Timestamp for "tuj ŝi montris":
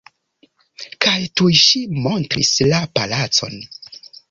1.41-2.51